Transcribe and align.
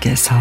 주옵소서. 0.00 0.34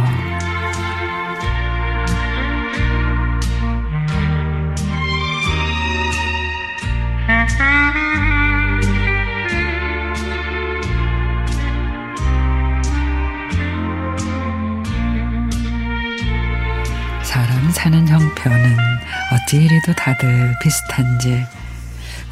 사람 17.23 17.71
사는 17.71 18.07
형편은 18.07 18.77
어찌 19.33 19.57
이리도 19.57 19.93
다들 19.93 20.55
비슷한지 20.61 21.45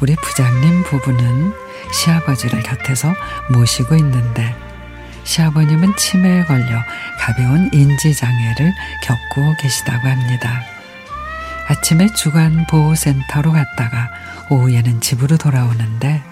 우리 0.00 0.16
부장님 0.16 0.82
부부는 0.84 1.52
시아버지를 1.92 2.62
곁에서 2.62 3.14
모시고 3.50 3.96
있는데 3.96 4.67
시아버님은 5.24 5.96
치매에 5.96 6.44
걸려 6.44 6.82
가벼운 7.18 7.70
인지장애를 7.72 8.72
겪고 9.02 9.54
계시다고 9.60 10.08
합니다. 10.08 10.62
아침에 11.68 12.06
주간 12.14 12.66
보호센터로 12.66 13.52
갔다가 13.52 14.08
오후에는 14.50 15.00
집으로 15.00 15.36
돌아오는데 15.36 16.22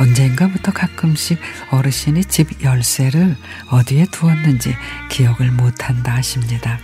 언젠가부터 0.00 0.72
가끔씩 0.72 1.38
어르신이 1.70 2.24
집 2.24 2.62
열쇠를 2.62 3.36
어디에 3.70 4.06
두었는지 4.10 4.74
기억을 5.10 5.50
못한다 5.50 6.14
하십니다. 6.14 6.78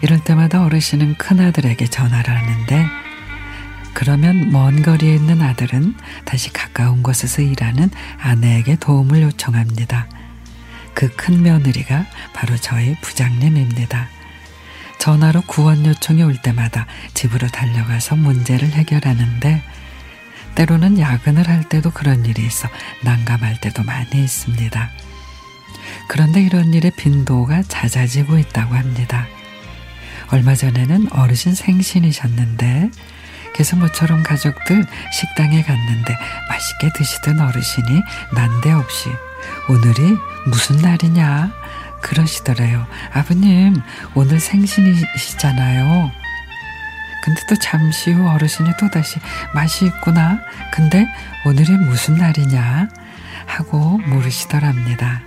이럴 0.00 0.22
때마다 0.22 0.64
어르신은 0.64 1.16
큰아들에게 1.16 1.86
전화를 1.86 2.36
하는데 2.36 3.03
그러면 3.94 4.50
먼 4.50 4.82
거리에 4.82 5.14
있는 5.14 5.40
아들은 5.40 5.94
다시 6.24 6.52
가까운 6.52 7.02
곳에서 7.02 7.42
일하는 7.42 7.90
아내에게 8.18 8.76
도움을 8.76 9.22
요청합니다. 9.22 10.08
그 10.94 11.08
큰 11.16 11.42
며느리가 11.42 12.06
바로 12.34 12.56
저희 12.56 12.96
부장님입니다. 13.00 14.08
전화로 14.98 15.42
구원 15.42 15.84
요청이 15.84 16.22
올 16.22 16.36
때마다 16.40 16.86
집으로 17.14 17.48
달려가서 17.48 18.16
문제를 18.16 18.68
해결하는데 18.70 19.62
때로는 20.54 20.98
야근을 20.98 21.48
할 21.48 21.68
때도 21.68 21.90
그런 21.90 22.24
일이 22.24 22.46
있어 22.46 22.68
난감할 23.02 23.60
때도 23.60 23.82
많이 23.82 24.22
있습니다. 24.22 24.90
그런데 26.08 26.42
이런 26.42 26.72
일의 26.72 26.92
빈도가 26.96 27.62
잦아지고 27.64 28.38
있다고 28.38 28.74
합니다. 28.74 29.26
얼마 30.30 30.54
전에는 30.54 31.12
어르신 31.12 31.54
생신이셨는데 31.54 32.90
그래서 33.54 33.76
모처럼 33.76 34.22
가족들 34.22 34.84
식당에 35.12 35.62
갔는데 35.62 36.16
맛있게 36.48 36.90
드시던 36.96 37.40
어르신이 37.40 38.02
난데없이 38.34 39.10
오늘이 39.68 40.16
무슨 40.46 40.76
날이냐 40.78 41.52
그러시더래요. 42.02 42.86
아버님 43.12 43.80
오늘 44.14 44.40
생신이시잖아요. 44.40 46.10
근데 47.24 47.40
또 47.48 47.56
잠시 47.56 48.12
후 48.12 48.28
어르신이 48.28 48.70
또다시 48.78 49.18
맛이 49.54 49.86
있구나. 49.86 50.38
근데 50.72 51.06
오늘이 51.46 51.72
무슨 51.72 52.16
날이냐 52.16 52.88
하고 53.46 53.98
물으시더랍니다. 53.98 55.22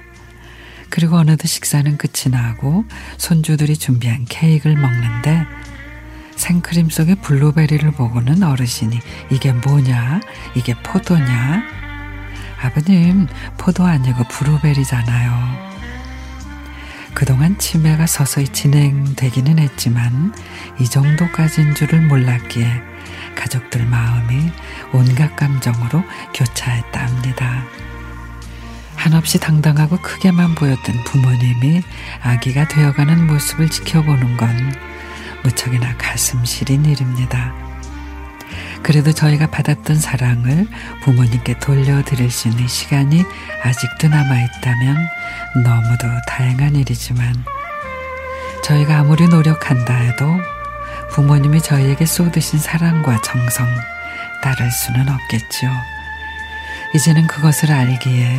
그리고 0.89 1.17
어느덧 1.17 1.47
식사는 1.47 1.97
끝이 1.97 2.31
나고 2.31 2.85
손주들이 3.17 3.77
준비한 3.77 4.25
케이크를 4.29 4.77
먹는데 4.77 5.45
생크림 6.47 6.89
속에 6.89 7.15
블루베리를 7.15 7.91
보고는 7.91 8.41
어르신이 8.41 9.01
이게 9.29 9.51
뭐냐? 9.51 10.21
이게 10.55 10.73
포도냐? 10.81 11.61
아버님, 12.61 13.27
포도 13.57 13.83
아니고 13.83 14.23
블루베리잖아요. 14.29 15.67
그동안 17.13 17.57
치매가 17.57 18.07
서서히 18.07 18.47
진행되기는 18.47 19.59
했지만 19.59 20.33
이 20.79 20.85
정도까지인 20.85 21.75
줄을 21.75 21.99
몰랐기에 22.03 22.81
가족들 23.35 23.85
마음이 23.85 24.49
온갖 24.93 25.35
감정으로 25.35 26.01
교차했다 26.33 27.07
합니다. 27.07 27.65
한없이 28.95 29.37
당당하고 29.37 29.97
크게만 29.97 30.55
보였던 30.55 31.03
부모님이 31.03 31.81
아기가 32.21 32.69
되어가는 32.69 33.27
모습을 33.27 33.67
지켜보는 33.69 34.37
건 34.37 34.73
무척이나 35.43 35.95
가슴 35.97 36.43
시린 36.45 36.85
일입니다. 36.85 37.53
그래도 38.83 39.11
저희가 39.11 39.47
받았던 39.47 39.97
사랑을 39.97 40.67
부모님께 41.03 41.59
돌려드릴 41.59 42.31
수 42.31 42.47
있는 42.47 42.67
시간이 42.67 43.23
아직도 43.63 44.07
남아있다면 44.07 45.09
너무도 45.63 46.07
다행한 46.27 46.75
일이지만 46.75 47.33
저희가 48.63 48.99
아무리 48.99 49.27
노력한다 49.27 49.93
해도 49.93 50.25
부모님이 51.11 51.61
저희에게 51.61 52.05
쏟으신 52.05 52.59
사랑과 52.59 53.19
정성 53.21 53.67
따를 54.41 54.69
수는 54.71 55.07
없겠죠. 55.09 55.67
이제는 56.95 57.27
그것을 57.27 57.71
알기에 57.71 58.37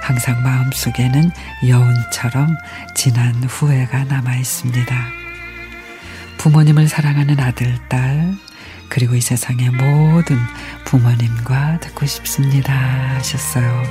항상 0.00 0.42
마음속에는 0.42 1.30
여운처럼 1.68 2.56
진한 2.94 3.34
후회가 3.44 4.04
남아 4.04 4.36
있습니다. 4.36 5.15
부모님을 6.46 6.86
사랑하는 6.86 7.40
아들, 7.40 7.76
딸, 7.88 8.36
그리고 8.88 9.16
이 9.16 9.20
세상의 9.20 9.70
모든 9.70 10.38
부모님과 10.84 11.80
듣고 11.80 12.06
싶습니다. 12.06 12.72
하셨어요. 13.16 13.82